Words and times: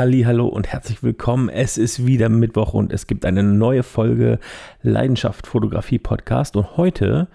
Hallo 0.00 0.48
und 0.48 0.66
herzlich 0.66 1.02
willkommen. 1.02 1.50
Es 1.50 1.76
ist 1.76 2.06
wieder 2.06 2.30
Mittwoch 2.30 2.72
und 2.72 2.90
es 2.90 3.06
gibt 3.06 3.26
eine 3.26 3.42
neue 3.42 3.82
Folge 3.82 4.38
Leidenschaft 4.82 5.46
Fotografie 5.46 5.98
Podcast 5.98 6.56
und 6.56 6.78
heute 6.78 7.28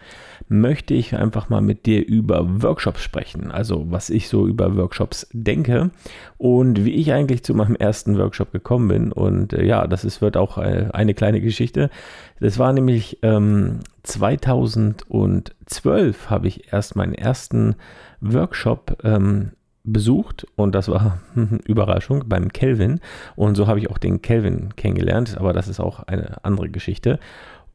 möchte 0.48 0.96
ich 0.96 1.16
einfach 1.16 1.48
mal 1.48 1.62
mit 1.62 1.86
dir 1.86 2.04
über 2.04 2.64
Workshops 2.64 3.04
sprechen. 3.04 3.52
Also 3.52 3.92
was 3.92 4.10
ich 4.10 4.30
so 4.30 4.48
über 4.48 4.76
Workshops 4.78 5.28
denke 5.32 5.92
und 6.40 6.86
wie 6.86 6.96
ich 6.96 7.14
eigentlich 7.14 7.44
zu 7.44 7.54
meinem 7.54 7.76
ersten 7.76 8.18
Workshop 8.18 8.52
gekommen 8.52 8.88
bin. 8.88 9.12
Und 9.12 9.54
äh, 9.54 9.64
ja, 9.64 9.86
das 9.86 10.04
ist, 10.04 10.24
wird 10.24 10.36
auch 10.36 10.58
eine, 10.58 10.92
eine, 10.96 11.14
kleine 11.14 11.42
Geschichte. 11.42 11.92
Das 12.40 12.58
war 12.58 12.74
nämlich 12.74 13.20
ähm, 13.22 13.82
2012 14.02 16.32
habe 16.32 16.48
ich 16.48 16.74
erst 16.74 16.96
meinen 16.96 17.14
ersten 17.14 17.76
Workshop 18.22 18.98
ähm, 19.04 19.52
besucht 19.86 20.46
und 20.56 20.76
das 20.76 20.90
war 20.90 21.20
Überraschung 21.66 22.24
beim 22.28 22.52
Kelvin 22.52 23.00
und 23.36 23.56
so 23.56 23.68
habe 23.68 23.80
ich 23.80 23.90
auch 23.90 23.98
den 23.98 24.22
Kelvin 24.22 24.76
kennengelernt, 24.76 25.38
aber 25.38 25.54
das 25.54 25.68
ist 25.68 25.80
auch 25.80 26.04
eine 26.04 26.44
andere 26.44 26.70
Geschichte. 26.70 27.20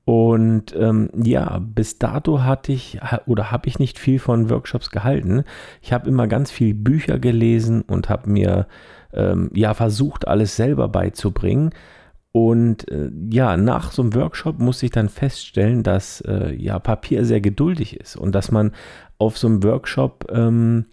Und 0.04 0.74
ähm, 0.76 1.10
ja, 1.14 1.60
bis 1.60 1.98
dato 1.98 2.42
hatte 2.42 2.72
ich 2.72 2.98
oder 3.26 3.52
habe 3.52 3.68
ich 3.68 3.78
nicht 3.78 3.98
viel 3.98 4.18
von 4.18 4.50
Workshops 4.50 4.90
gehalten. 4.90 5.44
Ich 5.82 5.92
habe 5.92 6.08
immer 6.08 6.26
ganz 6.26 6.50
viel 6.50 6.74
Bücher 6.74 7.18
gelesen 7.18 7.82
und 7.82 8.08
habe 8.08 8.28
mir 8.28 8.66
ähm, 9.12 9.50
ja 9.54 9.74
versucht, 9.74 10.26
alles 10.26 10.56
selber 10.56 10.88
beizubringen. 10.88 11.70
Und 12.32 12.88
äh, 12.90 13.10
ja, 13.30 13.56
nach 13.56 13.92
so 13.92 14.02
einem 14.02 14.14
Workshop 14.14 14.58
musste 14.58 14.86
ich 14.86 14.92
dann 14.92 15.08
feststellen, 15.08 15.82
dass 15.82 16.20
äh, 16.22 16.54
ja 16.54 16.78
Papier 16.78 17.24
sehr 17.24 17.40
geduldig 17.40 17.96
ist 17.96 18.16
und 18.16 18.34
dass 18.34 18.50
man 18.50 18.72
auf 19.18 19.36
so 19.36 19.48
einem 19.48 19.62
Workshop 19.62 20.26
ähm, 20.32 20.86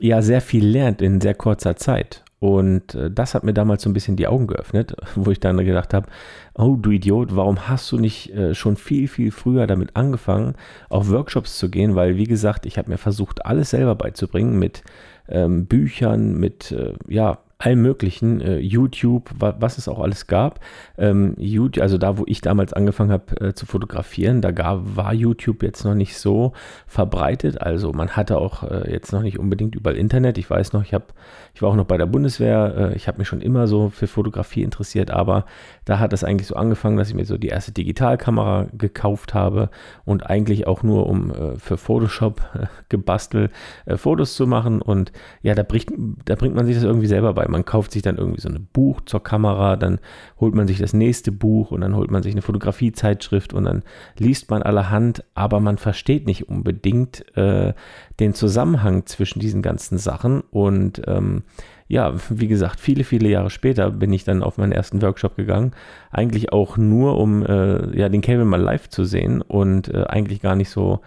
ja 0.00 0.22
sehr 0.22 0.40
viel 0.40 0.66
lernt 0.66 1.02
in 1.02 1.20
sehr 1.20 1.34
kurzer 1.34 1.76
Zeit. 1.76 2.24
Und 2.40 2.94
äh, 2.94 3.10
das 3.10 3.34
hat 3.34 3.42
mir 3.42 3.52
damals 3.52 3.82
so 3.82 3.90
ein 3.90 3.94
bisschen 3.94 4.16
die 4.16 4.28
Augen 4.28 4.46
geöffnet, 4.46 4.94
wo 5.16 5.30
ich 5.30 5.40
dann 5.40 5.56
gedacht 5.58 5.92
habe, 5.92 6.08
oh 6.54 6.76
du 6.76 6.90
Idiot, 6.90 7.34
warum 7.34 7.68
hast 7.68 7.90
du 7.90 7.98
nicht 7.98 8.32
äh, 8.32 8.54
schon 8.54 8.76
viel, 8.76 9.08
viel 9.08 9.32
früher 9.32 9.66
damit 9.66 9.96
angefangen, 9.96 10.54
auf 10.88 11.10
Workshops 11.10 11.58
zu 11.58 11.68
gehen? 11.68 11.96
Weil, 11.96 12.16
wie 12.16 12.24
gesagt, 12.24 12.66
ich 12.66 12.78
habe 12.78 12.90
mir 12.90 12.98
versucht, 12.98 13.44
alles 13.44 13.70
selber 13.70 13.96
beizubringen 13.96 14.58
mit 14.58 14.84
ähm, 15.28 15.66
Büchern, 15.66 16.38
mit, 16.38 16.70
äh, 16.72 16.94
ja, 17.08 17.38
allem 17.60 17.82
möglichen, 17.82 18.40
äh, 18.40 18.58
YouTube, 18.58 19.30
wa 19.36 19.56
was 19.58 19.78
es 19.78 19.88
auch 19.88 19.98
alles 19.98 20.28
gab. 20.28 20.60
Ähm, 20.96 21.34
YouTube, 21.38 21.82
also 21.82 21.98
da, 21.98 22.16
wo 22.16 22.22
ich 22.26 22.40
damals 22.40 22.72
angefangen 22.72 23.10
habe 23.10 23.40
äh, 23.40 23.52
zu 23.52 23.66
fotografieren, 23.66 24.40
da 24.40 24.52
gab, 24.52 24.96
war 24.96 25.12
YouTube 25.12 25.64
jetzt 25.64 25.84
noch 25.84 25.94
nicht 25.94 26.16
so 26.18 26.52
verbreitet. 26.86 27.60
Also 27.60 27.92
man 27.92 28.10
hatte 28.10 28.38
auch 28.38 28.62
äh, 28.62 28.92
jetzt 28.92 29.12
noch 29.12 29.22
nicht 29.22 29.40
unbedingt 29.40 29.74
überall 29.74 29.96
Internet. 29.96 30.38
Ich 30.38 30.48
weiß 30.48 30.72
noch, 30.72 30.84
ich 30.84 30.94
habe, 30.94 31.06
ich 31.52 31.60
war 31.60 31.70
auch 31.70 31.74
noch 31.74 31.86
bei 31.86 31.98
der 31.98 32.06
Bundeswehr. 32.06 32.92
Äh, 32.92 32.96
ich 32.96 33.08
habe 33.08 33.18
mich 33.18 33.26
schon 33.26 33.40
immer 33.40 33.66
so 33.66 33.90
für 33.90 34.06
Fotografie 34.06 34.62
interessiert, 34.62 35.10
aber 35.10 35.44
da 35.84 35.98
hat 35.98 36.12
es 36.12 36.22
eigentlich 36.22 36.46
so 36.46 36.54
angefangen, 36.54 36.96
dass 36.96 37.08
ich 37.08 37.14
mir 37.14 37.24
so 37.24 37.38
die 37.38 37.48
erste 37.48 37.72
Digitalkamera 37.72 38.68
gekauft 38.72 39.34
habe 39.34 39.70
und 40.04 40.30
eigentlich 40.30 40.68
auch 40.68 40.84
nur 40.84 41.08
um 41.08 41.32
äh, 41.32 41.58
für 41.58 41.76
Photoshop 41.76 42.40
äh, 42.54 42.66
gebastelt 42.88 43.50
Fotos 43.96 44.34
zu 44.34 44.46
machen. 44.46 44.80
Und 44.80 45.10
ja, 45.42 45.56
da, 45.56 45.64
bricht, 45.64 45.90
da 46.24 46.36
bringt 46.36 46.54
man 46.54 46.64
sich 46.64 46.76
das 46.76 46.84
irgendwie 46.84 47.08
selber 47.08 47.34
bei 47.34 47.47
man 47.48 47.64
kauft 47.64 47.92
sich 47.92 48.02
dann 48.02 48.16
irgendwie 48.16 48.40
so 48.40 48.48
ein 48.48 48.68
Buch 48.72 49.00
zur 49.04 49.22
Kamera, 49.22 49.76
dann 49.76 50.00
holt 50.40 50.54
man 50.54 50.66
sich 50.66 50.78
das 50.78 50.92
nächste 50.92 51.32
Buch 51.32 51.70
und 51.70 51.80
dann 51.80 51.96
holt 51.96 52.10
man 52.10 52.22
sich 52.22 52.32
eine 52.32 52.42
Fotografiezeitschrift 52.42 53.52
und 53.52 53.64
dann 53.64 53.82
liest 54.18 54.50
man 54.50 54.62
allerhand, 54.62 55.24
aber 55.34 55.60
man 55.60 55.78
versteht 55.78 56.26
nicht 56.26 56.48
unbedingt 56.48 57.24
äh, 57.36 57.74
den 58.20 58.34
Zusammenhang 58.34 59.06
zwischen 59.06 59.40
diesen 59.40 59.62
ganzen 59.62 59.98
Sachen 59.98 60.40
und 60.50 61.02
ähm, 61.06 61.42
ja, 61.88 62.12
wie 62.28 62.48
gesagt, 62.48 62.80
viele, 62.80 63.02
viele 63.02 63.30
Jahre 63.30 63.48
später 63.48 63.90
bin 63.90 64.12
ich 64.12 64.22
dann 64.22 64.42
auf 64.42 64.58
meinen 64.58 64.72
ersten 64.72 65.00
Workshop 65.00 65.36
gegangen. 65.36 65.72
Eigentlich 66.10 66.52
auch 66.52 66.76
nur, 66.76 67.18
um 67.18 67.44
äh, 67.44 67.98
ja, 67.98 68.10
den 68.10 68.20
Kevin 68.20 68.46
mal 68.46 68.60
live 68.60 68.90
zu 68.90 69.04
sehen 69.04 69.40
und 69.40 69.88
äh, 69.88 70.04
eigentlich 70.04 70.42
gar 70.42 70.54
nicht 70.54 70.68
so 70.68 71.00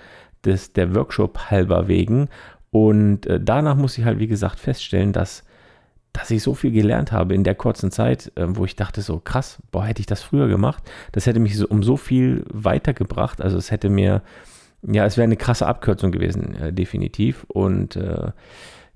des, 0.44 0.74
der 0.74 0.96
Workshop 0.96 1.52
halber 1.52 1.88
wegen. 1.88 2.30
Und 2.72 3.28
äh, 3.28 3.40
danach 3.40 3.76
muss 3.76 3.98
ich 3.98 4.06
halt, 4.06 4.18
wie 4.18 4.28
gesagt, 4.28 4.60
feststellen, 4.60 5.14
dass 5.14 5.44
dass 6.14 6.30
ich 6.32 6.44
so 6.44 6.54
viel 6.54 6.72
gelernt 6.72 7.12
habe 7.12 7.34
in 7.34 7.44
der 7.44 7.56
kurzen 7.56 7.92
Zeit, 7.92 8.32
äh, 8.36 8.46
wo 8.48 8.66
ich 8.66 8.76
dachte 8.76 9.02
so, 9.02 9.20
krass, 9.20 9.60
boah, 9.72 9.86
hätte 9.86 10.02
ich 10.02 10.08
das 10.08 10.22
früher 10.22 10.48
gemacht, 10.48 10.84
das 11.12 11.26
hätte 11.26 11.40
mich 11.40 11.58
so, 11.58 11.68
um 11.68 11.84
so 11.84 11.98
viel 11.98 12.44
weitergebracht. 12.50 13.42
Also 13.42 13.58
es 13.58 13.72
hätte 13.72 13.90
mir, 13.90 14.22
ja, 14.84 15.06
es 15.06 15.18
wäre 15.18 15.24
eine 15.24 15.38
krasse 15.38 15.68
Abkürzung 15.68 16.12
gewesen, 16.12 16.56
äh, 16.56 16.74
definitiv. 16.74 17.46
Und 17.48 17.96
äh, 17.96 18.32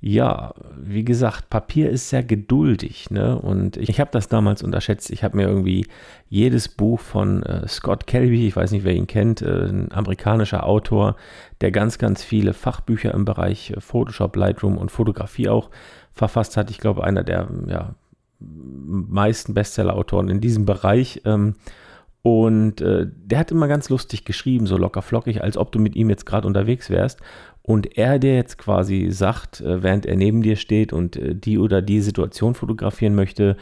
ja, 0.01 0.53
wie 0.77 1.03
gesagt, 1.03 1.49
Papier 1.49 1.89
ist 1.89 2.09
sehr 2.09 2.23
geduldig, 2.23 3.09
ne? 3.09 3.39
Und 3.39 3.77
ich, 3.77 3.89
ich 3.89 3.99
habe 3.99 4.11
das 4.11 4.27
damals 4.27 4.61
unterschätzt. 4.61 5.09
Ich 5.09 5.23
habe 5.23 5.37
mir 5.37 5.47
irgendwie 5.47 5.87
jedes 6.29 6.69
Buch 6.69 6.99
von 6.99 7.41
äh, 7.43 7.67
Scott 7.67 8.05
Kelby, 8.05 8.47
ich 8.47 8.55
weiß 8.55 8.71
nicht, 8.71 8.83
wer 8.83 8.93
ihn 8.93 9.07
kennt, 9.07 9.41
äh, 9.41 9.65
ein 9.65 9.91
amerikanischer 9.91 10.65
Autor, 10.65 11.15
der 11.61 11.71
ganz, 11.71 11.97
ganz 11.97 12.23
viele 12.23 12.53
Fachbücher 12.53 13.13
im 13.13 13.25
Bereich 13.25 13.71
äh, 13.71 13.81
Photoshop, 13.81 14.35
Lightroom 14.35 14.77
und 14.77 14.91
Fotografie 14.91 15.49
auch 15.49 15.69
verfasst 16.11 16.55
hat. 16.55 16.69
Ich 16.69 16.77
glaube, 16.77 17.03
einer 17.03 17.23
der 17.23 17.47
ja, 17.67 17.95
meisten 18.39 19.53
Bestseller-Autoren 19.53 20.29
in 20.29 20.41
diesem 20.41 20.65
Bereich. 20.65 21.21
Ähm, 21.25 21.55
und 22.21 22.81
äh, 22.81 23.07
der 23.07 23.39
hat 23.39 23.51
immer 23.51 23.67
ganz 23.67 23.89
lustig 23.89 24.25
geschrieben, 24.25 24.65
so 24.65 24.77
locker 24.77 25.01
flockig, 25.01 25.43
als 25.43 25.57
ob 25.57 25.71
du 25.71 25.79
mit 25.79 25.95
ihm 25.95 26.09
jetzt 26.09 26.25
gerade 26.25 26.47
unterwegs 26.47 26.89
wärst. 26.89 27.21
Und 27.67 27.97
er, 27.97 28.19
der 28.19 28.35
jetzt 28.35 28.59
quasi 28.59 29.07
sagt, 29.09 29.59
äh, 29.59 29.81
während 29.81 30.05
er 30.05 30.15
neben 30.15 30.43
dir 30.43 30.55
steht 30.55 30.93
und 30.93 31.15
äh, 31.15 31.33
die 31.33 31.57
oder 31.57 31.81
die 31.81 31.99
Situation 31.99 32.53
fotografieren 32.53 33.15
möchte, 33.15 33.57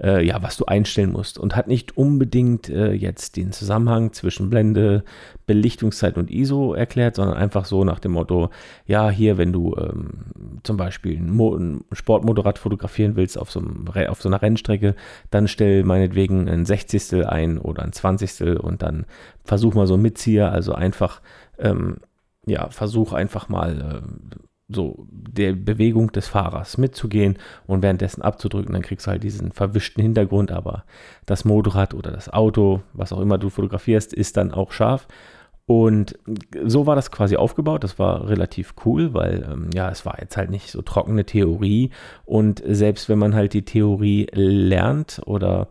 äh, 0.00 0.24
ja, 0.24 0.40
was 0.44 0.56
du 0.56 0.66
einstellen 0.66 1.10
musst. 1.10 1.40
Und 1.40 1.56
hat 1.56 1.66
nicht 1.66 1.96
unbedingt 1.96 2.68
jetzt 2.68 3.36
den 3.36 3.50
Zusammenhang 3.50 4.12
zwischen 4.12 4.48
Blende, 4.48 5.02
Belichtungszeit 5.46 6.16
und 6.16 6.30
ISO 6.30 6.72
erklärt, 6.72 7.16
sondern 7.16 7.36
einfach 7.36 7.64
so 7.64 7.82
nach 7.82 7.98
dem 7.98 8.12
Motto, 8.12 8.50
ja, 8.86 9.10
hier, 9.10 9.38
wenn 9.38 9.52
du 9.52 9.74
ähm, 9.76 10.60
zum 10.62 10.76
Beispiel 10.76 11.16
ein, 11.16 11.28
Mo 11.28 11.56
ein 11.56 11.82
Sportmotorrad 11.90 12.60
fotografieren 12.60 13.16
willst 13.16 13.36
auf 13.36 13.50
so, 13.50 13.58
einem, 13.58 13.88
auf 14.08 14.22
so 14.22 14.28
einer 14.28 14.40
Rennstrecke, 14.40 14.94
dann 15.32 15.48
stell 15.48 15.82
meinetwegen 15.82 16.48
ein 16.48 16.64
Sechzigstel 16.64 17.26
ein 17.26 17.58
oder 17.58 17.82
ein 17.82 17.92
Zwanzigstel 17.92 18.56
und 18.56 18.82
dann 18.82 19.04
versuch 19.44 19.74
mal 19.74 19.88
so 19.88 19.94
ein 19.94 20.02
Mitzieher, 20.02 20.52
also 20.52 20.74
einfach 20.74 21.22
ähm, 21.58 21.96
ja, 22.48 22.70
versuch 22.70 23.12
einfach 23.12 23.48
mal 23.48 24.02
äh, 24.02 24.36
so 24.68 25.06
der 25.10 25.54
Bewegung 25.54 26.12
des 26.12 26.28
Fahrers 26.28 26.76
mitzugehen 26.76 27.38
und 27.66 27.82
währenddessen 27.82 28.22
abzudrücken, 28.22 28.74
dann 28.74 28.82
kriegst 28.82 29.06
du 29.06 29.10
halt 29.10 29.22
diesen 29.22 29.50
verwischten 29.52 30.02
Hintergrund, 30.02 30.52
aber 30.52 30.84
das 31.24 31.44
Motorrad 31.44 31.94
oder 31.94 32.10
das 32.10 32.30
Auto, 32.30 32.82
was 32.92 33.12
auch 33.12 33.20
immer 33.20 33.38
du 33.38 33.48
fotografierst, 33.48 34.12
ist 34.12 34.36
dann 34.36 34.52
auch 34.52 34.72
scharf. 34.72 35.08
Und 35.64 36.18
so 36.64 36.86
war 36.86 36.96
das 36.96 37.10
quasi 37.10 37.36
aufgebaut. 37.36 37.84
Das 37.84 37.98
war 37.98 38.26
relativ 38.28 38.74
cool, 38.86 39.12
weil 39.12 39.46
ähm, 39.50 39.70
ja, 39.74 39.90
es 39.90 40.06
war 40.06 40.18
jetzt 40.18 40.38
halt 40.38 40.48
nicht 40.50 40.70
so 40.70 40.80
trockene 40.80 41.26
Theorie. 41.26 41.90
Und 42.24 42.62
selbst 42.66 43.10
wenn 43.10 43.18
man 43.18 43.34
halt 43.34 43.52
die 43.52 43.66
Theorie 43.66 44.28
lernt 44.32 45.20
oder 45.26 45.68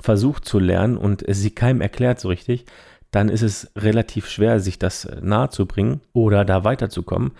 versucht 0.00 0.44
zu 0.44 0.58
lernen 0.58 0.96
und 0.96 1.24
sie 1.28 1.52
keinem 1.52 1.80
erklärt 1.80 2.18
so 2.18 2.28
richtig, 2.28 2.64
dann 3.10 3.28
ist 3.28 3.42
es 3.42 3.70
relativ 3.76 4.28
schwer, 4.28 4.60
sich 4.60 4.78
das 4.78 5.04
äh, 5.04 5.16
nahe 5.22 5.48
zu 5.50 5.66
bringen 5.66 6.00
oder 6.12 6.44
da 6.44 6.64
weiterzukommen. 6.64 7.32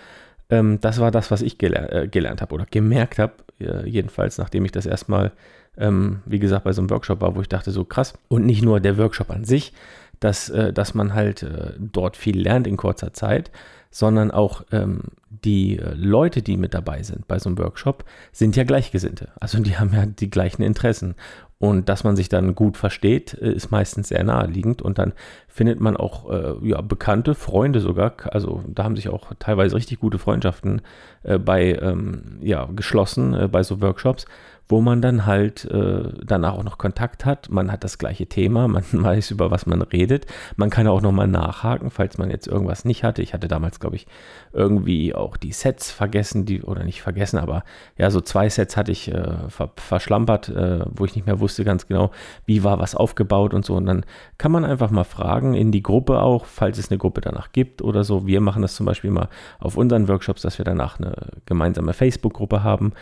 Ähm, 0.49 0.79
das 0.81 1.01
war 1.01 1.11
das, 1.11 1.31
was 1.31 1.43
ich 1.43 1.59
geler 1.59 1.93
äh, 1.93 2.09
gelernt 2.09 2.41
habe 2.41 2.55
oder 2.55 2.67
gemerkt 2.71 3.19
habe, 3.19 3.35
äh, 3.61 3.89
jedenfalls, 3.89 4.39
nachdem 4.39 4.65
ich 4.65 4.73
das 4.73 4.87
erstmal, 4.87 5.33
ähm, 5.77 6.23
wie 6.25 6.39
gesagt, 6.39 6.65
bei 6.65 6.73
so 6.73 6.81
einem 6.81 6.91
Workshop 6.91 7.21
war, 7.21 7.35
wo 7.37 7.41
ich 7.41 7.49
dachte, 7.49 7.71
so 7.71 7.85
krass. 7.85 8.15
Und 8.29 8.47
nicht 8.47 8.63
nur 8.63 8.81
der 8.81 8.97
Workshop 8.97 9.31
an 9.31 9.45
sich, 9.45 9.73
dass, 10.19 10.47
dass 10.47 10.95
man 10.95 11.13
halt 11.13 11.47
dort 11.79 12.17
viel 12.17 12.41
lernt 12.41 12.67
in 12.67 12.79
kurzer 12.79 13.13
Zeit, 13.13 13.51
sondern 13.91 14.31
auch 14.31 14.65
ähm, 14.73 15.03
die 15.29 15.79
Leute, 15.95 16.41
die 16.41 16.57
mit 16.57 16.73
dabei 16.73 17.03
sind 17.03 17.29
bei 17.29 17.39
so 17.39 17.51
einem 17.51 17.59
Workshop, 17.59 18.05
sind 18.33 18.57
ja 18.57 18.65
Gleichgesinnte. 18.65 19.29
Also 19.41 19.59
die 19.59 19.77
haben 19.77 19.93
ja 19.93 20.07
die 20.07 20.31
gleichen 20.31 20.63
Interessen. 20.63 21.17
Und 21.59 21.89
dass 21.89 22.05
man 22.05 22.17
sich 22.17 22.29
dann 22.29 22.55
gut 22.55 22.77
versteht, 22.77 23.35
äh, 23.35 23.53
ist 23.53 23.71
meistens 23.71 24.09
sehr 24.09 24.23
naheliegend. 24.25 24.83
Und 24.83 24.99
dann 24.99 25.15
findet 25.49 25.81
man 25.81 25.97
auch 25.97 26.31
äh, 26.31 26.55
ja, 26.63 26.83
bekannte 26.83 27.35
Freunde 27.35 27.81
sogar. 27.81 28.13
Also 28.31 28.63
da 28.69 28.85
haben 28.85 28.97
sich 28.97 29.09
auch 29.09 29.33
teilweise 29.39 29.77
richtig 29.77 29.99
gute 30.01 30.19
Freundschaften 30.19 30.83
äh, 31.23 31.39
bei 31.39 31.75
ähm, 31.75 32.39
ja, 32.43 32.69
geschlossen 32.77 33.33
äh, 33.33 33.49
bei 33.49 33.63
so 33.63 33.81
Workshops, 33.81 34.27
wo 34.69 34.81
man 34.81 35.01
dann 35.01 35.27
halt 35.27 35.65
äh, 35.67 36.13
danach 36.25 36.55
auch 36.55 36.65
noch 36.65 36.79
Kontakt 36.79 37.25
hat. 37.25 37.51
Man 37.51 37.71
hat 37.71 37.85
das 37.85 37.99
gleiche 37.99 38.27
Thema, 38.27 38.67
man 38.69 38.85
weiß, 38.93 39.31
über 39.31 39.51
was 39.51 39.67
man 39.67 39.83
redet. 39.83 40.27
Man 40.57 40.71
kann 40.71 40.87
auch 40.89 41.03
nochmal 41.03 41.29
nachhaken, 41.29 41.91
falls 41.91 42.19
man 42.19 42.31
jetzt 42.31 42.47
irgendwas 42.47 42.85
nicht 42.85 43.05
hatte. 43.05 43.23
Ich 43.23 43.35
hatte 43.35 43.49
damals, 43.49 43.81
glaube 43.81 43.97
ich, 43.97 44.07
irgendwie 44.53 45.15
auch 45.15 45.37
die 45.37 45.53
Sets 45.53 45.91
vergessen, 45.91 46.47
die, 46.47 46.63
oder 46.63 46.83
nicht 46.83 47.03
vergessen, 47.03 47.39
aber 47.39 47.65
ja, 47.97 48.11
so 48.11 48.21
zwei 48.21 48.49
Sets 48.49 48.77
hatte 48.77 48.93
ich 48.93 49.13
äh, 49.13 49.49
ver 49.49 49.71
verschlampert, 49.77 50.49
äh, 50.49 50.85
wo 50.91 51.05
ich 51.05 51.15
nicht 51.15 51.27
mehr 51.27 51.41
wusste 51.41 51.65
ganz 51.65 51.87
genau, 51.87 52.11
wie 52.45 52.65
war 52.65 52.79
was 52.79 52.95
aufgebaut 52.95 53.55
und 53.55 53.65
so. 53.65 53.75
Und 53.75 53.87
dann 53.87 54.05
kann 54.39 54.53
man 54.53 54.65
einfach 54.65 54.91
mal 54.91 55.05
fragen 55.05 55.55
in 55.55 55.73
die 55.73 55.83
Gruppe 55.83 56.21
auch, 56.21 56.45
falls 56.47 56.79
es 56.79 56.91
eine 56.91 56.99
Gruppe 56.99 57.21
danach 57.21 57.53
gibt 57.53 57.83
oder 57.83 58.05
so. 58.05 58.27
Wir 58.27 58.41
machen 58.41 58.63
das 58.63 58.75
zum 58.75 58.87
Beispiel 58.87 59.11
mal 59.11 59.29
auf 59.59 59.77
unseren 59.77 60.09
Workshops, 60.09 60.43
dass 60.43 60.59
wir 60.59 60.65
danach 60.65 60.99
eine 60.99 61.15
gemeinsame 61.45 61.93
Facebook-Gruppe 61.93 62.65
haben 62.65 62.93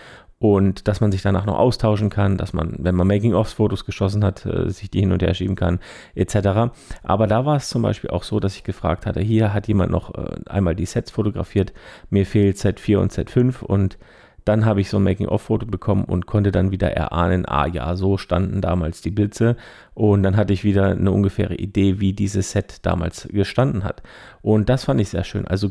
und 0.44 0.88
dass 0.88 1.00
man 1.00 1.10
sich 1.10 1.22
danach 1.22 1.46
noch 1.46 1.58
austauschen 1.58 2.10
kann, 2.10 2.36
dass 2.36 2.52
man, 2.52 2.74
wenn 2.78 2.94
man 2.94 3.06
Making-ofs-Fotos 3.06 3.86
geschossen 3.86 4.22
hat, 4.22 4.44
äh, 4.44 4.68
sich 4.68 4.90
die 4.90 5.00
hin 5.00 5.10
und 5.10 5.22
her 5.22 5.32
schieben 5.32 5.56
kann, 5.56 5.78
etc. 6.14 6.70
Aber 7.02 7.26
da 7.26 7.46
war 7.46 7.56
es 7.56 7.70
zum 7.70 7.80
Beispiel 7.80 8.10
auch 8.10 8.24
so, 8.24 8.40
dass 8.40 8.54
ich 8.54 8.62
gefragt 8.62 9.06
hatte, 9.06 9.22
hier 9.22 9.54
hat 9.54 9.68
jemand 9.68 9.90
noch 9.90 10.14
äh, 10.14 10.34
einmal 10.44 10.76
die 10.76 10.84
Sets 10.84 11.10
fotografiert, 11.12 11.72
mir 12.10 12.26
fehlt 12.26 12.58
Set 12.58 12.78
4 12.78 13.00
und 13.00 13.10
Set 13.10 13.30
5 13.30 13.62
und 13.62 13.96
dann 14.44 14.66
habe 14.66 14.82
ich 14.82 14.90
so 14.90 14.98
ein 14.98 15.04
Making-of-Foto 15.04 15.64
bekommen 15.64 16.04
und 16.04 16.26
konnte 16.26 16.52
dann 16.52 16.70
wieder 16.70 16.92
erahnen, 16.92 17.46
ah 17.48 17.66
ja, 17.66 17.96
so 17.96 18.18
standen 18.18 18.60
damals 18.60 19.00
die 19.00 19.10
Blitze. 19.10 19.56
Und 19.94 20.22
dann 20.22 20.36
hatte 20.36 20.52
ich 20.52 20.64
wieder 20.64 20.88
eine 20.88 21.10
ungefähre 21.10 21.54
Idee, 21.54 21.98
wie 22.00 22.12
dieses 22.12 22.50
Set 22.50 22.84
damals 22.84 23.26
gestanden 23.32 23.84
hat. 23.84 24.02
Und 24.42 24.68
das 24.68 24.84
fand 24.84 25.00
ich 25.00 25.08
sehr 25.08 25.24
schön. 25.24 25.48
Also 25.48 25.70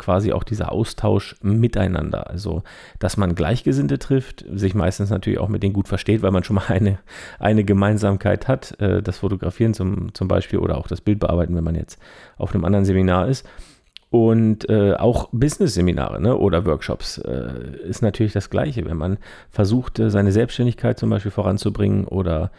quasi 0.00 0.32
auch 0.32 0.42
dieser 0.42 0.72
Austausch 0.72 1.36
miteinander. 1.42 2.28
Also, 2.28 2.64
dass 2.98 3.16
man 3.16 3.36
Gleichgesinnte 3.36 3.98
trifft, 3.98 4.44
sich 4.52 4.74
meistens 4.74 5.10
natürlich 5.10 5.38
auch 5.38 5.48
mit 5.48 5.62
denen 5.62 5.74
gut 5.74 5.86
versteht, 5.86 6.22
weil 6.22 6.32
man 6.32 6.42
schon 6.42 6.56
mal 6.56 6.66
eine, 6.68 6.98
eine 7.38 7.62
Gemeinsamkeit 7.62 8.48
hat. 8.48 8.80
Äh, 8.80 9.02
das 9.02 9.18
Fotografieren 9.18 9.74
zum, 9.74 10.12
zum 10.14 10.26
Beispiel 10.26 10.58
oder 10.58 10.78
auch 10.78 10.88
das 10.88 11.00
Bild 11.00 11.20
bearbeiten, 11.20 11.54
wenn 11.54 11.64
man 11.64 11.76
jetzt 11.76 12.00
auf 12.36 12.52
einem 12.52 12.64
anderen 12.64 12.84
Seminar 12.84 13.28
ist. 13.28 13.46
Und 14.10 14.68
äh, 14.68 14.94
auch 14.94 15.28
Business-Seminare 15.30 16.20
ne, 16.20 16.36
oder 16.36 16.66
Workshops 16.66 17.18
äh, 17.18 17.76
ist 17.88 18.02
natürlich 18.02 18.32
das 18.32 18.50
Gleiche. 18.50 18.84
Wenn 18.84 18.96
man 18.96 19.18
versucht, 19.50 20.00
äh, 20.00 20.10
seine 20.10 20.32
Selbstständigkeit 20.32 20.98
zum 20.98 21.10
Beispiel 21.10 21.30
voranzubringen 21.30 22.06
oder 22.06 22.50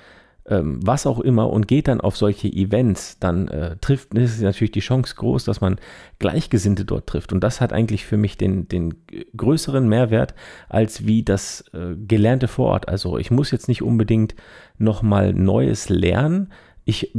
ähm, 0.47 0.79
was 0.83 1.05
auch 1.05 1.19
immer 1.19 1.49
und 1.49 1.67
geht 1.67 1.87
dann 1.87 2.01
auf 2.01 2.17
solche 2.17 2.47
Events, 2.47 3.19
dann 3.19 3.47
äh, 3.47 3.77
trifft, 3.79 4.13
ist 4.13 4.41
natürlich 4.41 4.71
die 4.71 4.79
Chance 4.79 5.15
groß, 5.15 5.45
dass 5.45 5.61
man 5.61 5.79
Gleichgesinnte 6.19 6.85
dort 6.85 7.07
trifft. 7.07 7.31
Und 7.31 7.43
das 7.43 7.61
hat 7.61 7.73
eigentlich 7.73 8.05
für 8.05 8.17
mich 8.17 8.37
den, 8.37 8.67
den 8.67 8.95
größeren 9.37 9.87
Mehrwert 9.87 10.33
als 10.69 11.05
wie 11.05 11.23
das 11.23 11.65
äh, 11.73 11.95
Gelernte 11.95 12.47
vor 12.47 12.69
Ort. 12.69 12.89
Also 12.89 13.17
ich 13.17 13.31
muss 13.31 13.51
jetzt 13.51 13.67
nicht 13.67 13.81
unbedingt 13.81 14.35
nochmal 14.77 15.33
Neues 15.33 15.89
lernen, 15.89 16.49
ich, 16.83 17.13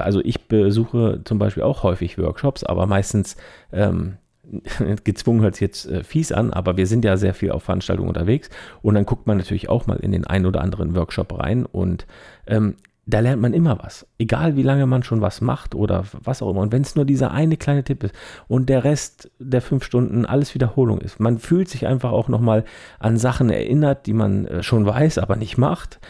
also 0.00 0.20
ich 0.24 0.48
besuche 0.48 1.20
zum 1.24 1.38
Beispiel 1.38 1.62
auch 1.62 1.82
häufig 1.82 2.18
Workshops, 2.18 2.64
aber 2.64 2.86
meistens 2.86 3.36
ähm, 3.72 4.16
gezwungen 5.04 5.42
hört 5.42 5.54
sich 5.54 5.62
jetzt 5.62 5.86
äh, 5.86 6.04
fies 6.04 6.32
an, 6.32 6.52
aber 6.52 6.76
wir 6.76 6.86
sind 6.86 7.04
ja 7.04 7.16
sehr 7.16 7.34
viel 7.34 7.50
auf 7.50 7.64
Veranstaltungen 7.64 8.08
unterwegs 8.08 8.50
und 8.82 8.94
dann 8.94 9.06
guckt 9.06 9.26
man 9.26 9.38
natürlich 9.38 9.68
auch 9.68 9.86
mal 9.86 9.98
in 9.98 10.12
den 10.12 10.26
einen 10.26 10.46
oder 10.46 10.60
anderen 10.60 10.94
Workshop 10.94 11.38
rein 11.38 11.66
und 11.66 12.06
ähm, 12.46 12.76
da 13.08 13.20
lernt 13.20 13.40
man 13.40 13.54
immer 13.54 13.78
was. 13.80 14.04
Egal 14.18 14.56
wie 14.56 14.64
lange 14.64 14.84
man 14.86 15.04
schon 15.04 15.20
was 15.20 15.40
macht 15.40 15.76
oder 15.76 16.04
was 16.24 16.42
auch 16.42 16.50
immer. 16.50 16.60
Und 16.60 16.72
wenn 16.72 16.82
es 16.82 16.96
nur 16.96 17.04
dieser 17.04 17.30
eine 17.30 17.56
kleine 17.56 17.84
Tipp 17.84 18.02
ist 18.02 18.14
und 18.48 18.68
der 18.68 18.82
Rest 18.82 19.30
der 19.38 19.62
fünf 19.62 19.84
Stunden 19.84 20.26
alles 20.26 20.54
Wiederholung 20.54 21.00
ist, 21.00 21.20
man 21.20 21.38
fühlt 21.38 21.68
sich 21.68 21.86
einfach 21.86 22.10
auch 22.10 22.28
nochmal 22.28 22.64
an 22.98 23.16
Sachen 23.16 23.48
erinnert, 23.48 24.06
die 24.06 24.12
man 24.12 24.46
äh, 24.46 24.62
schon 24.64 24.84
weiß, 24.84 25.18
aber 25.18 25.36
nicht 25.36 25.56
macht. 25.56 26.00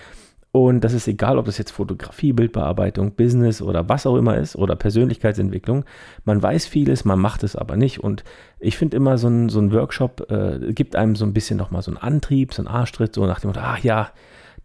Und 0.65 0.81
das 0.83 0.93
ist 0.93 1.09
egal, 1.09 1.39
ob 1.39 1.47
das 1.47 1.59
jetzt 1.59 1.71
Fotografie, 1.71 2.33
Bildbearbeitung, 2.33 3.13
Business 3.13 3.63
oder 3.63 3.89
was 3.89 4.07
auch 4.07 4.17
immer 4.17 4.37
ist 4.37 4.57
oder 4.57 4.77
Persönlichkeitsentwicklung. 4.77 5.85
Man 6.25 6.43
weiß 6.43 6.67
vieles, 6.67 7.05
man 7.05 7.19
macht 7.19 7.43
es 7.43 7.57
aber 7.57 7.77
nicht. 7.77 8.01
Und 8.01 8.25
ich 8.59 8.77
finde 8.77 8.97
immer, 8.97 9.19
so 9.19 9.29
ein, 9.29 9.49
so 9.49 9.61
ein 9.61 9.73
Workshop 9.73 10.31
äh, 10.31 10.73
gibt 10.73 10.97
einem 10.97 11.17
so 11.17 11.25
ein 11.25 11.33
bisschen 11.33 11.59
nochmal 11.59 11.83
so 11.83 11.91
einen 11.91 11.99
Antrieb, 11.99 12.55
so 12.55 12.63
einen 12.63 12.69
Arschtritt, 12.69 13.15
so 13.15 13.27
nach 13.27 13.41
dem 13.41 13.49
Motto, 13.49 13.61
ach 13.63 13.79
ja, 13.79 14.11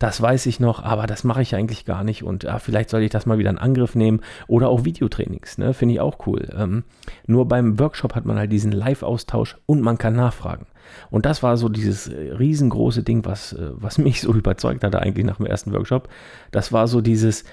das 0.02 0.20
weiß 0.20 0.48
ich 0.48 0.60
noch, 0.60 0.82
aber 0.82 1.06
das 1.06 1.24
mache 1.24 1.44
ich 1.44 1.54
eigentlich 1.54 1.86
gar 1.86 2.04
nicht 2.04 2.24
und 2.24 2.44
ja, 2.44 2.58
vielleicht 2.58 2.90
sollte 2.90 3.06
ich 3.06 3.12
das 3.12 3.28
mal 3.28 3.38
wieder 3.38 3.52
in 3.52 3.60
Angriff 3.60 3.94
nehmen 3.94 4.22
oder 4.48 4.68
auch 4.70 4.84
Videotrainings, 4.84 5.60
ne, 5.60 5.76
finde 5.76 5.94
ich 5.94 6.02
auch 6.02 6.26
cool. 6.26 6.50
Ähm, 6.58 6.84
nur 7.28 7.48
beim 7.48 7.78
Workshop 7.78 8.16
hat 8.16 8.26
man 8.26 8.40
halt 8.40 8.52
diesen 8.52 8.72
Live-Austausch 8.72 9.58
und 9.68 9.82
man 9.82 10.00
kann 10.00 10.16
nachfragen. 10.16 10.66
Und 11.10 11.26
das 11.26 11.44
war 11.44 11.58
so 11.58 11.70
dieses 11.70 12.08
äh, 12.08 12.34
riesengroße 12.34 13.04
Ding, 13.04 13.26
was, 13.26 13.54
äh, 13.54 13.72
was 13.74 13.98
mich 14.00 14.22
so 14.22 14.34
überzeugt 14.34 14.84
hatte 14.84 15.00
eigentlich 15.00 15.26
nach 15.26 15.38
dem 15.38 15.46
ersten 15.46 15.74
Workshop. 15.74 16.10
Das 16.52 16.72
war 16.72 16.88
so 16.88 17.02
dieses, 17.02 17.44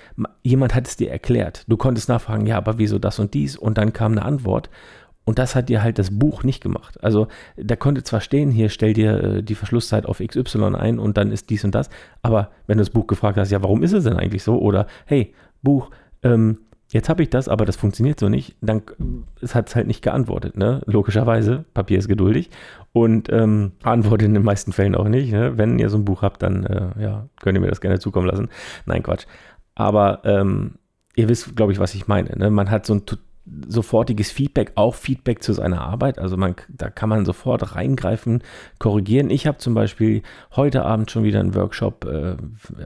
jemand 0.43 0.75
hat 0.75 0.87
es 0.87 0.97
dir 0.97 1.11
erklärt. 1.11 1.65
Du 1.69 1.77
konntest 1.77 2.09
nachfragen, 2.09 2.47
ja, 2.47 2.57
aber 2.57 2.79
wieso 2.79 2.99
das 2.99 3.19
und 3.19 3.35
dies? 3.35 3.57
Und 3.57 3.79
dann 3.79 3.93
kam 3.93 4.13
eine 4.13 4.25
Antwort. 4.25 4.71
Und 5.29 5.39
das 5.39 5.55
hat 5.55 5.69
dir 5.69 5.83
halt 5.83 5.99
das 5.99 6.19
Buch 6.19 6.43
nicht 6.43 6.63
gemacht. 6.63 7.05
Also 7.05 7.29
da 7.59 7.77
konnte 7.77 8.03
zwar 8.03 8.23
stehen, 8.23 8.51
hier 8.51 8.71
stell 8.71 8.95
dir 8.95 9.23
äh, 9.23 9.43
die 9.43 9.55
Verschlusszeit 9.55 10.07
auf 10.07 10.23
XY 10.27 10.75
ein 10.75 10.99
und 10.99 11.19
dann 11.19 11.33
ist 11.33 11.51
dies 11.51 11.65
und 11.65 11.75
das. 11.75 11.91
Aber 12.23 12.51
wenn 12.67 12.79
du 12.79 12.83
das 12.83 12.89
Buch 12.89 13.07
gefragt 13.07 13.37
hast, 13.37 13.51
ja, 13.51 13.63
warum 13.63 13.83
ist 13.83 13.93
es 13.93 14.05
denn 14.05 14.17
eigentlich 14.17 14.43
so? 14.43 14.59
Oder 14.59 14.87
hey, 15.05 15.35
Buch, 15.63 15.91
ähm, 16.23 16.61
jetzt 16.89 17.09
habe 17.09 17.23
ich 17.23 17.31
das, 17.31 17.49
aber 17.49 17.65
das 17.65 17.77
funktioniert 17.77 18.19
so 18.19 18.29
nicht, 18.29 18.57
dann 18.61 18.83
es 19.41 19.55
hat 19.55 19.69
es 19.69 19.77
halt 19.77 19.87
nicht 19.87 20.03
geantwortet, 20.03 20.57
ne? 20.57 20.81
Logischerweise, 20.87 21.65
Papier 21.75 21.99
ist 21.99 22.09
geduldig 22.09 22.51
und 22.93 23.31
ähm, 23.31 23.73
antwortet 23.83 24.27
in 24.27 24.35
den 24.35 24.43
meisten 24.43 24.73
Fällen 24.73 24.95
auch 24.95 25.09
nicht. 25.09 25.33
Ne? 25.33 25.59
Wenn 25.59 25.79
ihr 25.79 25.91
so 25.91 25.99
ein 25.99 26.05
Buch 26.05 26.23
habt, 26.23 26.43
dann 26.43 26.65
äh, 26.65 27.03
ja, 27.03 27.29
könnt 27.41 27.57
ihr 27.57 27.61
mir 27.61 27.69
das 27.69 27.81
gerne 27.81 27.99
zukommen 27.99 28.27
lassen. 28.27 28.49
Nein, 28.87 29.03
Quatsch. 29.03 29.27
Aber 29.75 30.23
ähm, 30.25 30.77
ihr 31.15 31.29
wisst, 31.29 31.55
glaube 31.55 31.73
ich, 31.73 31.79
was 31.79 31.95
ich 31.95 32.09
meine. 32.09 32.31
Ne? 32.37 32.51
Man 32.51 32.71
hat 32.71 32.87
so 32.87 32.95
ein 32.95 33.03
sofortiges 33.67 34.31
Feedback, 34.31 34.73
auch 34.75 34.95
Feedback 34.95 35.43
zu 35.43 35.53
seiner 35.53 35.81
Arbeit. 35.81 36.19
Also 36.19 36.37
man, 36.37 36.57
da 36.69 36.91
kann 36.91 37.09
man 37.09 37.25
sofort 37.25 37.75
reingreifen, 37.75 38.43
korrigieren. 38.79 39.31
Ich 39.31 39.47
habe 39.47 39.59
zum 39.59 39.75
Beispiel 39.75 40.23
heute 40.57 40.85
Abend 40.85 41.11
schon 41.11 41.25
wieder 41.25 41.41
einen 41.41 41.55
Workshop, 41.55 42.05
äh, 42.05 42.37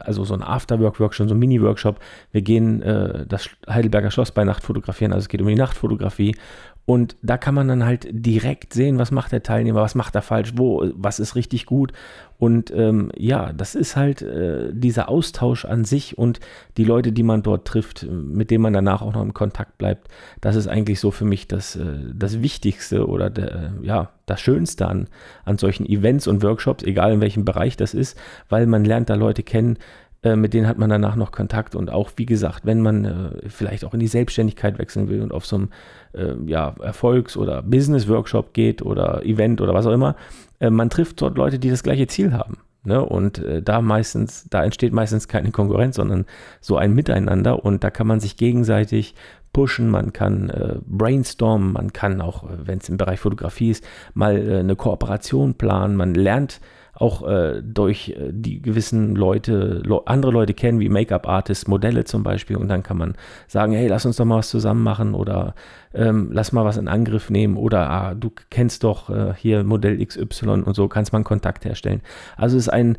also 0.01 0.25
so 0.25 0.35
ein 0.35 0.43
Afterwork-Workshop, 0.43 1.29
so 1.29 1.35
ein 1.35 1.39
Mini-Workshop. 1.39 2.01
Wir 2.31 2.43
gehen 2.43 2.83
äh, 2.83 3.27
das 3.27 3.49
Heidelberger 3.69 4.11
Schloss 4.11 4.33
bei 4.33 4.45
Nacht 4.45 4.63
fotografieren, 4.63 5.13
also 5.13 5.25
es 5.25 5.29
geht 5.29 5.41
um 5.41 5.49
die 5.49 5.55
Nachtfotografie 5.55 6.37
und 6.85 7.17
da 7.23 7.39
kann 7.39 7.55
man 7.55 7.69
dann 7.69 7.85
halt 7.85 8.09
direkt 8.11 8.75
sehen, 8.75 8.99
was 8.99 9.13
macht 9.13 9.31
der 9.31 9.45
Teilnehmer, 9.45 9.83
was 9.83 9.95
macht 9.95 10.17
er 10.17 10.23
falsch, 10.23 10.55
wo, 10.57 10.85
was 10.95 11.21
ist 11.21 11.37
richtig 11.37 11.65
gut. 11.65 11.93
Und 12.39 12.73
ähm, 12.73 13.13
ja, 13.17 13.53
das 13.53 13.77
ist 13.77 13.95
halt 13.95 14.21
äh, 14.21 14.71
dieser 14.73 15.09
Austausch 15.09 15.65
an 15.65 15.85
sich 15.85 16.19
und 16.19 16.41
die 16.77 16.83
Leute, 16.83 17.13
die 17.13 17.23
man 17.23 17.45
dort 17.45 17.69
trifft, 17.69 18.05
mit 18.11 18.51
denen 18.51 18.63
man 18.63 18.73
danach 18.73 19.01
auch 19.01 19.13
noch 19.13 19.23
im 19.23 19.33
Kontakt 19.33 19.79
bleibt. 19.79 20.09
Das 20.41 20.57
ist 20.57 20.67
eigentlich 20.67 20.99
so 20.99 21.13
für 21.13 21.25
mich 21.25 21.47
das, 21.47 21.77
äh, 21.77 21.85
das 22.13 22.43
Wichtigste 22.43 23.07
oder 23.07 23.31
der, 23.31 23.75
ja, 23.83 24.11
das 24.27 24.41
Schönste 24.41 24.89
an, 24.89 25.07
an 25.45 25.59
solchen 25.59 25.87
Events 25.87 26.27
und 26.27 26.43
Workshops, 26.43 26.83
egal 26.83 27.13
in 27.13 27.21
welchem 27.21 27.45
Bereich 27.45 27.77
das 27.77 27.95
ist, 27.95 28.19
weil 28.49 28.67
man 28.67 28.85
lernt 28.85 29.09
da 29.09 29.15
Leute 29.15 29.45
kennen, 29.45 29.79
äh, 30.23 30.37
mit 30.37 30.55
denen 30.55 30.69
hat 30.69 30.79
man 30.79 30.89
danach 30.89 31.17
noch 31.17 31.33
Kontakt 31.33 31.75
und 31.75 31.91
auch, 31.91 32.13
wie 32.17 32.27
gesagt, 32.27 32.65
wenn 32.65 32.81
man 32.81 33.05
äh, 33.05 33.49
vielleicht 33.49 33.85
auch 33.85 33.95
in 33.95 34.01
die 34.01 34.07
Selbstständigkeit 34.07 34.79
wechseln 34.79 35.09
will 35.09 35.21
und 35.21 35.33
auf 35.33 35.47
so 35.47 35.57
einem 35.57 35.69
äh, 36.13 36.35
ja, 36.47 36.75
Erfolgs- 36.81 37.37
oder 37.37 37.63
Business-Workshop 37.63 38.53
geht 38.53 38.83
oder 38.83 39.25
Event 39.25 39.61
oder 39.61 39.75
was 39.75 39.87
auch 39.87 39.93
immer, 39.93 40.15
äh, 40.61 40.71
man 40.71 40.91
trifft 40.91 41.21
dort 41.21 41.37
Leute, 41.37 41.59
die 41.59 41.71
das 41.71 41.83
gleiche 41.83 42.07
Ziel 42.07 42.33
haben. 42.33 42.59
Ne? 42.85 43.05
Und 43.05 43.39
äh, 43.39 43.63
da 43.63 43.81
meistens, 43.81 44.47
da 44.49 44.65
entsteht 44.65 44.93
meistens 44.93 45.29
keine 45.29 45.51
Konkurrenz, 45.51 45.97
sondern 45.97 46.27
so 46.61 46.77
ein 46.77 46.95
Miteinander 46.95 47.65
und 47.65 47.83
da 47.83 47.91
kann 47.91 48.07
man 48.07 48.21
sich 48.21 48.37
gegenseitig 48.37 49.15
pushen, 49.53 49.91
man 49.91 50.13
kann 50.13 50.51
äh, 50.51 50.77
brainstormen, 50.87 51.73
man 51.73 51.93
kann 51.93 52.21
auch, 52.21 52.45
wenn 52.49 52.79
es 52.79 52.89
im 52.89 52.97
Bereich 52.97 53.21
Fotografie 53.21 53.71
ist, 53.71 53.85
mal 54.15 54.61
eine 54.61 54.77
Kooperation 54.77 55.55
planen, 55.55 55.95
man 55.95 56.15
lernt 56.15 56.61
auch 56.95 57.27
äh, 57.27 57.63
durch 57.63 58.11
äh, 58.11 58.31
die 58.33 58.61
gewissen 58.61 59.17
Leute, 59.17 59.81
le 59.85 60.03
andere 60.07 60.31
Leute 60.31 60.55
kennen, 60.55 60.79
wie 60.81 60.89
Make-up-Artists, 60.89 61.67
Modelle 61.67 62.05
zum 62.05 62.23
Beispiel. 62.23 62.57
Und 62.57 62.69
dann 62.69 62.83
kann 62.83 62.99
man 62.99 63.15
sagen, 63.49 63.73
hey, 63.73 63.89
lass 63.89 64.05
uns 64.05 64.17
doch 64.17 64.25
mal 64.25 64.39
was 64.39 64.51
zusammen 64.51 64.83
machen 64.83 65.15
oder 65.15 65.55
ähm, 65.95 66.31
lass 66.33 66.53
mal 66.53 66.65
was 66.65 66.77
in 66.77 66.89
Angriff 66.89 67.31
nehmen 67.31 67.57
oder 67.57 67.91
ah, 67.91 68.15
du 68.15 68.31
kennst 68.51 68.85
doch 68.85 69.09
äh, 69.09 69.35
hier 69.37 69.65
Modell 69.65 70.05
XY 70.05 70.63
und 70.65 70.75
so 70.75 70.89
kannst 70.89 71.13
man 71.13 71.25
Kontakt 71.25 71.65
herstellen. 71.65 72.03
Also 72.37 72.57
es 72.57 72.65
ist 72.65 72.73
ein 72.73 72.99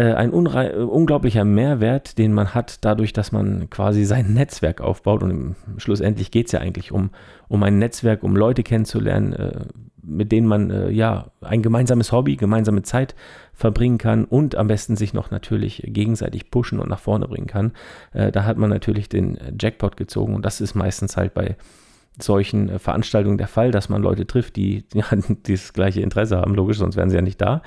ein 0.00 0.30
unglaublicher 0.30 1.44
Mehrwert, 1.44 2.18
den 2.18 2.32
man 2.32 2.52
hat, 2.52 2.84
dadurch, 2.84 3.12
dass 3.12 3.30
man 3.30 3.70
quasi 3.70 4.04
sein 4.04 4.34
Netzwerk 4.34 4.80
aufbaut. 4.80 5.22
Und 5.22 5.54
schlussendlich 5.76 6.30
geht 6.30 6.46
es 6.46 6.52
ja 6.52 6.60
eigentlich 6.60 6.90
um, 6.90 7.10
um 7.48 7.62
ein 7.62 7.78
Netzwerk, 7.78 8.24
um 8.24 8.34
Leute 8.34 8.64
kennenzulernen, 8.64 9.32
äh, 9.34 9.60
mit 10.02 10.32
denen 10.32 10.46
man 10.46 10.70
äh, 10.70 10.90
ja 10.90 11.30
ein 11.40 11.62
gemeinsames 11.62 12.12
Hobby, 12.12 12.36
gemeinsame 12.36 12.82
Zeit 12.82 13.14
verbringen 13.52 13.98
kann 13.98 14.24
und 14.24 14.56
am 14.56 14.66
besten 14.66 14.96
sich 14.96 15.14
noch 15.14 15.30
natürlich 15.30 15.82
gegenseitig 15.86 16.50
pushen 16.50 16.80
und 16.80 16.88
nach 16.88 16.98
vorne 16.98 17.28
bringen 17.28 17.46
kann. 17.46 17.72
Äh, 18.12 18.32
da 18.32 18.44
hat 18.44 18.58
man 18.58 18.70
natürlich 18.70 19.08
den 19.08 19.38
Jackpot 19.58 19.96
gezogen 19.96 20.34
und 20.34 20.44
das 20.44 20.60
ist 20.60 20.74
meistens 20.74 21.16
halt 21.16 21.34
bei 21.34 21.56
solchen 22.20 22.68
äh, 22.68 22.78
Veranstaltungen 22.78 23.38
der 23.38 23.48
Fall, 23.48 23.70
dass 23.70 23.88
man 23.88 24.02
Leute 24.02 24.26
trifft, 24.26 24.56
die 24.56 24.84
ja, 24.94 25.04
dieses 25.46 25.72
gleiche 25.72 26.00
Interesse 26.00 26.38
haben, 26.38 26.54
logisch, 26.54 26.78
sonst 26.78 26.96
wären 26.96 27.10
sie 27.10 27.16
ja 27.16 27.22
nicht 27.22 27.40
da. 27.40 27.62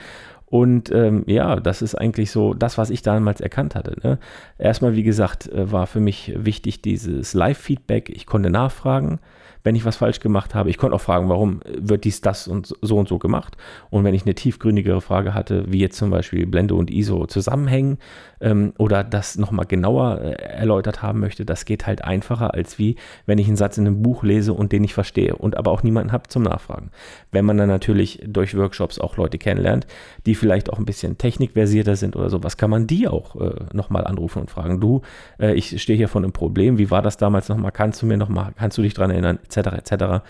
Und 0.50 0.92
ähm, 0.92 1.24
ja, 1.28 1.58
das 1.58 1.82
ist 1.82 1.96
eigentlich 1.96 2.32
so 2.32 2.54
das, 2.54 2.78
was 2.78 2.90
ich 2.90 3.02
damals 3.02 3.42
erkannt 3.42 3.76
hatte. 3.76 3.98
Ne? 4.02 4.18
Erstmal, 4.58 4.96
wie 4.96 5.04
gesagt, 5.04 5.52
äh, 5.52 5.72
war 5.72 5.88
für 5.88 6.00
mich 6.00 6.34
wichtig 6.36 6.82
dieses 6.82 7.34
Live-Feedback. 7.34 8.10
Ich 8.10 8.26
konnte 8.26 8.50
nachfragen 8.50 9.20
wenn 9.68 9.76
ich 9.76 9.84
was 9.84 9.98
falsch 9.98 10.22
gemacht 10.22 10.56
habe. 10.56 10.70
Ich 10.70 10.78
konnte 10.78 10.96
auch 10.96 11.02
fragen, 11.02 11.28
warum 11.28 11.60
wird 11.78 12.06
dies, 12.06 12.22
das 12.22 12.48
und 12.48 12.74
so 12.82 12.98
und 12.98 13.10
so 13.10 13.20
gemacht. 13.20 13.58
Und 13.90 14.06
wenn 14.06 14.14
ich 14.14 14.24
eine 14.24 14.34
tiefgründigere 14.34 15.02
Frage 15.02 15.34
hatte, 15.34 15.66
wie 15.68 15.80
jetzt 15.80 15.98
zum 15.98 16.10
Beispiel 16.10 16.48
Blende 16.48 16.74
und 16.74 16.90
ISO 16.90 17.26
zusammenhängen 17.26 17.98
ähm, 18.40 18.72
oder 18.78 19.04
das 19.04 19.38
nochmal 19.38 19.66
genauer 19.66 20.22
äh, 20.22 20.32
erläutert 20.42 21.02
haben 21.02 21.20
möchte, 21.20 21.44
das 21.44 21.66
geht 21.66 21.86
halt 21.86 22.02
einfacher, 22.06 22.54
als 22.54 22.80
wie 22.80 22.96
wenn 23.26 23.40
ich 23.40 23.48
einen 23.48 23.58
Satz 23.58 23.78
in 23.78 23.86
einem 23.86 24.02
Buch 24.02 24.24
lese 24.24 24.54
und 24.54 24.72
den 24.72 24.86
ich 24.86 24.94
verstehe 24.94 25.36
und 25.36 25.58
aber 25.58 25.72
auch 25.72 25.84
niemanden 25.84 26.14
habe 26.14 26.30
zum 26.30 26.44
Nachfragen. 26.44 26.92
Wenn 27.34 27.44
man 27.44 27.58
dann 27.58 27.68
natürlich 27.68 28.24
durch 28.26 28.56
Workshops 28.56 29.00
auch 29.00 29.18
Leute 29.18 29.38
kennenlernt, 29.38 29.86
die 30.26 30.36
vielleicht 30.36 30.72
auch 30.72 30.80
ein 30.80 30.86
bisschen 30.86 31.18
technikversierter 31.18 31.98
sind 31.98 32.16
oder 32.16 32.30
so, 32.30 32.42
was 32.42 32.56
kann 32.56 32.70
man 32.70 32.88
die 32.88 33.10
auch 33.10 33.36
äh, 33.36 33.66
nochmal 33.74 34.08
anrufen 34.08 34.40
und 34.40 34.50
fragen, 34.50 34.80
du, 34.80 35.02
äh, 35.42 35.56
ich 35.56 35.82
stehe 35.82 35.98
hier 35.98 36.08
vor 36.08 36.22
einem 36.22 36.32
Problem, 36.32 36.78
wie 36.78 36.90
war 36.90 37.02
das 37.02 37.18
damals 37.18 37.50
nochmal, 37.50 37.74
kannst 37.74 38.02
du 38.02 38.06
mir 38.06 38.16
nochmal, 38.16 38.54
kannst 38.58 38.78
du 38.78 38.82
dich 38.82 38.94
daran 38.94 39.12
erinnern, 39.12 39.40
etc., 39.44 39.57
etc. 39.66 40.24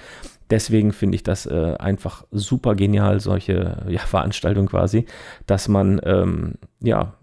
Deswegen 0.49 0.93
finde 0.93 1.15
ich 1.15 1.23
das 1.23 1.45
äh, 1.45 1.75
einfach 1.77 2.25
super 2.31 2.75
genial, 2.75 3.19
solche 3.19 3.85
ja, 3.87 3.99
Veranstaltungen 3.99 4.69
quasi, 4.69 5.05
dass 5.45 5.67
man 5.67 5.99
ähm, 6.03 6.55
ja 6.79 7.13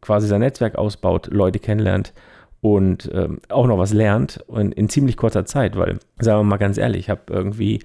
quasi 0.00 0.28
sein 0.28 0.40
Netzwerk 0.40 0.76
ausbaut, 0.76 1.28
Leute 1.28 1.58
kennenlernt 1.58 2.12
und 2.60 3.10
ähm, 3.12 3.40
auch 3.48 3.66
noch 3.66 3.78
was 3.78 3.92
lernt 3.92 4.44
in, 4.48 4.72
in 4.72 4.88
ziemlich 4.88 5.16
kurzer 5.16 5.44
Zeit, 5.44 5.76
weil, 5.76 5.98
sagen 6.18 6.40
wir 6.40 6.44
mal 6.44 6.56
ganz 6.56 6.78
ehrlich, 6.78 7.00
ich 7.00 7.10
habe 7.10 7.22
irgendwie 7.28 7.80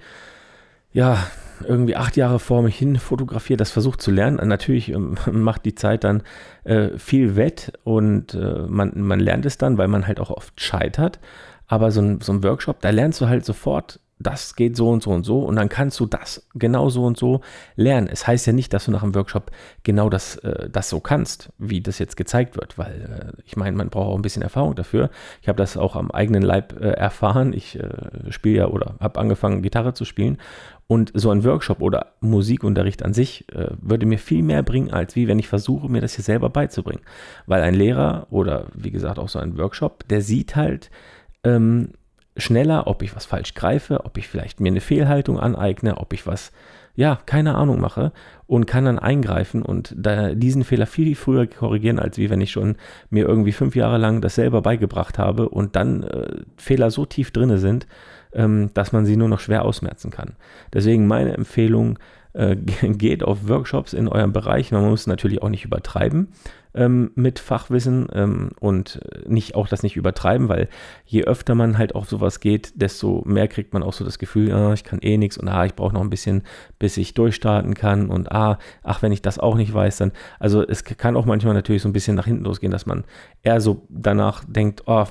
ja, 0.94 1.26
irgendwie 1.66 1.96
acht 1.96 2.16
Jahre 2.16 2.38
vor 2.38 2.62
mich 2.62 2.78
hin 2.78 2.96
fotografiert, 2.96 3.60
das 3.60 3.70
versucht 3.70 4.00
zu 4.00 4.10
lernen. 4.10 4.48
Natürlich 4.48 4.90
ähm, 4.90 5.16
macht 5.32 5.64
die 5.64 5.74
Zeit 5.74 6.04
dann 6.04 6.22
äh, 6.62 6.96
viel 6.96 7.36
wett 7.36 7.72
und 7.82 8.34
äh, 8.34 8.62
man, 8.68 8.92
man 8.94 9.20
lernt 9.20 9.44
es 9.44 9.58
dann, 9.58 9.76
weil 9.76 9.88
man 9.88 10.06
halt 10.06 10.20
auch 10.20 10.30
oft 10.30 10.58
scheitert. 10.60 11.18
Aber 11.66 11.90
so 11.90 12.00
ein, 12.00 12.20
so 12.20 12.32
ein 12.32 12.42
Workshop, 12.42 12.80
da 12.80 12.90
lernst 12.90 13.20
du 13.20 13.28
halt 13.28 13.44
sofort 13.44 14.00
das 14.20 14.54
geht 14.54 14.76
so 14.76 14.90
und 14.90 15.02
so 15.02 15.10
und 15.10 15.24
so 15.24 15.40
und 15.40 15.56
dann 15.56 15.68
kannst 15.68 15.98
du 15.98 16.06
das 16.06 16.46
genau 16.54 16.88
so 16.88 17.04
und 17.04 17.16
so 17.16 17.40
lernen. 17.74 18.08
Es 18.10 18.26
heißt 18.26 18.46
ja 18.46 18.52
nicht, 18.52 18.72
dass 18.72 18.84
du 18.84 18.92
nach 18.92 19.02
einem 19.02 19.14
Workshop 19.14 19.50
genau 19.82 20.08
das, 20.08 20.36
äh, 20.36 20.68
das 20.70 20.88
so 20.88 21.00
kannst, 21.00 21.52
wie 21.58 21.80
das 21.80 21.98
jetzt 21.98 22.16
gezeigt 22.16 22.56
wird, 22.56 22.78
weil 22.78 23.34
äh, 23.36 23.42
ich 23.44 23.56
meine, 23.56 23.76
man 23.76 23.90
braucht 23.90 24.08
auch 24.08 24.16
ein 24.16 24.22
bisschen 24.22 24.42
Erfahrung 24.42 24.76
dafür. 24.76 25.10
Ich 25.42 25.48
habe 25.48 25.56
das 25.56 25.76
auch 25.76 25.96
am 25.96 26.10
eigenen 26.12 26.42
Leib 26.42 26.80
äh, 26.80 26.90
erfahren. 26.90 27.52
Ich 27.52 27.78
äh, 27.78 28.30
spiele 28.30 28.56
ja 28.56 28.66
oder 28.68 28.94
habe 29.00 29.18
angefangen, 29.18 29.62
Gitarre 29.62 29.94
zu 29.94 30.04
spielen 30.04 30.38
und 30.86 31.10
so 31.14 31.30
ein 31.30 31.44
Workshop 31.44 31.82
oder 31.82 32.12
Musikunterricht 32.20 33.02
an 33.02 33.14
sich 33.14 33.52
äh, 33.52 33.70
würde 33.80 34.06
mir 34.06 34.18
viel 34.18 34.42
mehr 34.42 34.62
bringen, 34.62 34.92
als 34.92 35.16
wie 35.16 35.26
wenn 35.26 35.40
ich 35.40 35.48
versuche, 35.48 35.88
mir 35.88 36.00
das 36.00 36.14
hier 36.14 36.24
selber 36.24 36.50
beizubringen. 36.50 37.02
Weil 37.46 37.62
ein 37.62 37.74
Lehrer 37.74 38.28
oder 38.30 38.66
wie 38.74 38.92
gesagt 38.92 39.18
auch 39.18 39.28
so 39.28 39.40
ein 39.40 39.58
Workshop, 39.58 40.06
der 40.08 40.20
sieht 40.20 40.54
halt, 40.54 40.90
ähm, 41.44 41.90
schneller, 42.36 42.86
ob 42.86 43.02
ich 43.02 43.14
was 43.14 43.26
falsch 43.26 43.54
greife, 43.54 44.04
ob 44.04 44.18
ich 44.18 44.28
vielleicht 44.28 44.60
mir 44.60 44.70
eine 44.70 44.80
Fehlhaltung 44.80 45.38
aneigne, 45.38 45.98
ob 45.98 46.12
ich 46.12 46.26
was, 46.26 46.52
ja, 46.96 47.18
keine 47.26 47.54
Ahnung 47.54 47.80
mache 47.80 48.12
und 48.46 48.66
kann 48.66 48.84
dann 48.84 48.98
eingreifen 48.98 49.62
und 49.62 49.94
da 49.96 50.34
diesen 50.34 50.64
Fehler 50.64 50.86
viel 50.86 51.14
früher 51.14 51.46
korrigieren, 51.46 51.98
als 51.98 52.18
wie 52.18 52.30
wenn 52.30 52.40
ich 52.40 52.50
schon 52.50 52.76
mir 53.10 53.26
irgendwie 53.26 53.52
fünf 53.52 53.76
Jahre 53.76 53.98
lang 53.98 54.20
das 54.20 54.34
selber 54.34 54.62
beigebracht 54.62 55.18
habe 55.18 55.48
und 55.48 55.76
dann 55.76 56.02
äh, 56.02 56.42
Fehler 56.56 56.90
so 56.90 57.06
tief 57.06 57.30
drinne 57.30 57.58
sind, 57.58 57.86
ähm, 58.32 58.70
dass 58.74 58.92
man 58.92 59.06
sie 59.06 59.16
nur 59.16 59.28
noch 59.28 59.40
schwer 59.40 59.64
ausmerzen 59.64 60.10
kann. 60.10 60.34
Deswegen 60.72 61.06
meine 61.06 61.34
Empfehlung, 61.34 61.98
äh, 62.34 62.56
geht 62.82 63.22
auf 63.22 63.48
Workshops 63.48 63.92
in 63.92 64.08
eurem 64.08 64.32
Bereich. 64.32 64.70
Man 64.70 64.84
muss 64.84 65.06
natürlich 65.06 65.42
auch 65.42 65.48
nicht 65.48 65.64
übertreiben 65.64 66.28
ähm, 66.74 67.12
mit 67.14 67.38
Fachwissen 67.38 68.08
ähm, 68.12 68.50
und 68.60 69.00
nicht 69.26 69.54
auch 69.54 69.68
das 69.68 69.82
nicht 69.82 69.96
übertreiben, 69.96 70.48
weil 70.48 70.68
je 71.04 71.24
öfter 71.24 71.54
man 71.54 71.78
halt 71.78 71.94
auf 71.94 72.08
sowas 72.08 72.40
geht, 72.40 72.80
desto 72.80 73.22
mehr 73.24 73.48
kriegt 73.48 73.72
man 73.72 73.82
auch 73.82 73.92
so 73.92 74.04
das 74.04 74.18
Gefühl, 74.18 74.52
ah, 74.52 74.72
ich 74.72 74.84
kann 74.84 74.98
eh 75.00 75.16
nichts 75.16 75.38
und 75.38 75.48
ah, 75.48 75.64
ich 75.64 75.74
brauche 75.74 75.94
noch 75.94 76.00
ein 76.00 76.10
bisschen, 76.10 76.42
bis 76.78 76.96
ich 76.96 77.14
durchstarten 77.14 77.74
kann 77.74 78.10
und 78.10 78.32
ah, 78.32 78.58
ach, 78.82 79.02
wenn 79.02 79.12
ich 79.12 79.22
das 79.22 79.38
auch 79.38 79.54
nicht 79.54 79.72
weiß, 79.72 79.98
dann, 79.98 80.12
also 80.40 80.66
es 80.66 80.84
kann 80.84 81.16
auch 81.16 81.26
manchmal 81.26 81.54
natürlich 81.54 81.82
so 81.82 81.88
ein 81.88 81.92
bisschen 81.92 82.16
nach 82.16 82.26
hinten 82.26 82.44
losgehen, 82.44 82.72
dass 82.72 82.86
man 82.86 83.04
eher 83.42 83.60
so 83.60 83.86
danach 83.88 84.44
denkt, 84.44 84.82
oh, 84.86 85.04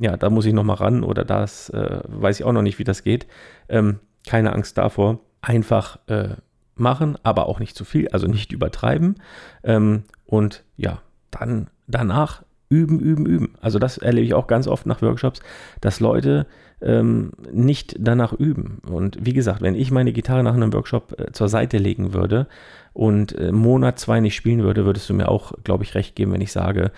ja, 0.00 0.16
da 0.16 0.30
muss 0.30 0.46
ich 0.46 0.54
noch 0.54 0.64
mal 0.64 0.74
ran 0.74 1.04
oder 1.04 1.24
das 1.24 1.68
äh, 1.70 2.00
weiß 2.06 2.40
ich 2.40 2.46
auch 2.46 2.52
noch 2.52 2.62
nicht, 2.62 2.78
wie 2.78 2.84
das 2.84 3.02
geht. 3.02 3.26
Ähm, 3.68 4.00
keine 4.26 4.52
Angst 4.52 4.78
davor. 4.78 5.20
Einfach 5.40 5.98
äh, 6.08 6.30
machen, 6.76 7.16
aber 7.22 7.48
auch 7.48 7.58
nicht 7.58 7.76
zu 7.76 7.84
viel, 7.84 8.08
also 8.08 8.26
nicht 8.26 8.52
übertreiben. 8.52 9.16
Ähm, 9.64 10.04
und 10.24 10.64
ja, 10.76 11.00
dann 11.30 11.68
danach 11.86 12.42
üben, 12.68 12.98
üben, 13.00 13.26
üben. 13.26 13.54
Also 13.60 13.78
das 13.78 13.98
erlebe 13.98 14.26
ich 14.26 14.34
auch 14.34 14.46
ganz 14.46 14.66
oft 14.66 14.86
nach 14.86 15.02
Workshops, 15.02 15.40
dass 15.80 16.00
Leute 16.00 16.46
ähm, 16.82 17.32
nicht 17.52 17.96
danach 17.98 18.32
üben. 18.32 18.80
Und 18.90 19.18
wie 19.24 19.32
gesagt, 19.32 19.62
wenn 19.62 19.74
ich 19.74 19.90
meine 19.90 20.12
Gitarre 20.12 20.42
nach 20.42 20.54
einem 20.54 20.72
Workshop 20.72 21.18
äh, 21.18 21.32
zur 21.32 21.48
Seite 21.48 21.78
legen 21.78 22.12
würde 22.12 22.48
und 22.92 23.36
äh, 23.38 23.52
Monat, 23.52 23.98
zwei 23.98 24.20
nicht 24.20 24.36
spielen 24.36 24.62
würde, 24.62 24.84
würdest 24.84 25.08
du 25.08 25.14
mir 25.14 25.28
auch, 25.28 25.52
glaube 25.64 25.84
ich, 25.84 25.94
recht 25.94 26.16
geben, 26.16 26.32
wenn 26.32 26.40
ich 26.40 26.52
sage, 26.52 26.90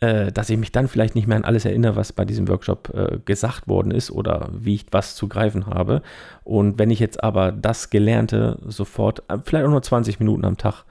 dass 0.00 0.48
ich 0.48 0.56
mich 0.56 0.72
dann 0.72 0.88
vielleicht 0.88 1.14
nicht 1.14 1.28
mehr 1.28 1.36
an 1.36 1.44
alles 1.44 1.66
erinnere, 1.66 1.94
was 1.94 2.14
bei 2.14 2.24
diesem 2.24 2.48
Workshop 2.48 2.90
äh, 2.94 3.18
gesagt 3.24 3.68
worden 3.68 3.90
ist 3.90 4.10
oder 4.10 4.48
wie 4.52 4.76
ich 4.76 4.86
was 4.90 5.14
zu 5.14 5.28
greifen 5.28 5.66
habe. 5.66 6.00
Und 6.42 6.78
wenn 6.78 6.90
ich 6.90 7.00
jetzt 7.00 7.22
aber 7.22 7.52
das 7.52 7.90
Gelernte 7.90 8.58
sofort, 8.66 9.22
äh, 9.28 9.36
vielleicht 9.44 9.66
auch 9.66 9.70
nur 9.70 9.82
20 9.82 10.18
Minuten 10.18 10.46
am 10.46 10.56
Tag 10.56 10.84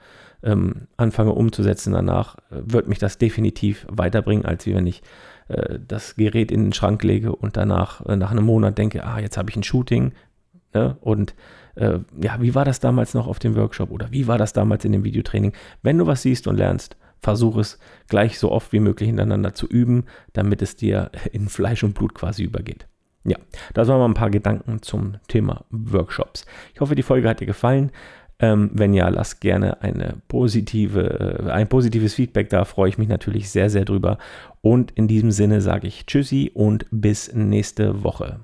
ähm, 0.44 0.86
anfange 0.96 1.32
umzusetzen 1.32 1.92
danach, 1.92 2.36
äh, 2.36 2.62
wird 2.62 2.86
mich 2.86 3.00
das 3.00 3.18
definitiv 3.18 3.84
weiterbringen, 3.90 4.44
als 4.44 4.64
wie 4.66 4.76
wenn 4.76 4.86
ich 4.86 5.02
äh, 5.48 5.80
das 5.86 6.14
Gerät 6.14 6.52
in 6.52 6.66
den 6.66 6.72
Schrank 6.72 7.02
lege 7.02 7.34
und 7.34 7.56
danach 7.56 8.06
nach 8.06 8.30
einem 8.30 8.44
Monat 8.44 8.78
denke, 8.78 9.04
ah, 9.04 9.18
jetzt 9.18 9.36
habe 9.36 9.50
ich 9.50 9.56
ein 9.56 9.64
Shooting 9.64 10.12
ne? 10.72 10.96
und 11.00 11.34
ja, 12.20 12.42
wie 12.42 12.54
war 12.54 12.66
das 12.66 12.80
damals 12.80 13.14
noch 13.14 13.26
auf 13.26 13.38
dem 13.38 13.54
Workshop 13.56 13.90
oder 13.90 14.10
wie 14.10 14.26
war 14.26 14.36
das 14.36 14.52
damals 14.52 14.84
in 14.84 14.92
dem 14.92 15.04
Videotraining? 15.04 15.52
Wenn 15.82 15.96
du 15.96 16.06
was 16.06 16.20
siehst 16.20 16.46
und 16.46 16.56
lernst, 16.58 16.96
versuch 17.20 17.56
es 17.56 17.78
gleich 18.08 18.38
so 18.38 18.50
oft 18.50 18.72
wie 18.72 18.80
möglich 18.80 19.08
hintereinander 19.08 19.54
zu 19.54 19.66
üben, 19.66 20.04
damit 20.32 20.62
es 20.62 20.76
dir 20.76 21.10
in 21.32 21.48
Fleisch 21.48 21.84
und 21.84 21.94
Blut 21.94 22.14
quasi 22.14 22.42
übergeht. 22.42 22.86
Ja, 23.24 23.36
das 23.74 23.88
waren 23.88 23.98
mal 23.98 24.06
ein 24.06 24.14
paar 24.14 24.30
Gedanken 24.30 24.80
zum 24.82 25.16
Thema 25.28 25.64
Workshops. 25.70 26.46
Ich 26.74 26.80
hoffe, 26.80 26.94
die 26.94 27.02
Folge 27.02 27.28
hat 27.28 27.40
dir 27.40 27.46
gefallen. 27.46 27.92
Ähm, 28.38 28.70
wenn 28.72 28.94
ja, 28.94 29.08
lass 29.08 29.40
gerne 29.40 29.82
eine 29.82 30.22
positive, 30.28 31.44
äh, 31.46 31.50
ein 31.50 31.68
positives 31.68 32.14
Feedback 32.14 32.48
da, 32.48 32.64
freue 32.64 32.88
ich 32.88 32.96
mich 32.96 33.08
natürlich 33.08 33.50
sehr, 33.50 33.68
sehr 33.68 33.84
drüber. 33.84 34.16
Und 34.62 34.92
in 34.92 35.08
diesem 35.08 35.30
Sinne 35.30 35.60
sage 35.60 35.86
ich 35.86 36.06
Tschüssi 36.06 36.50
und 36.54 36.86
bis 36.90 37.32
nächste 37.34 38.02
Woche. 38.02 38.40